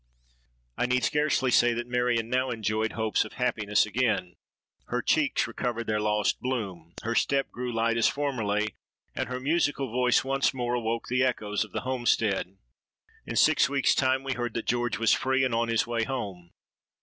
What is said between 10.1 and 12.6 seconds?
once more awoke the echoes of the homestead.